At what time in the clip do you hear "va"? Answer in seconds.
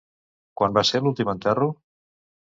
0.77-0.83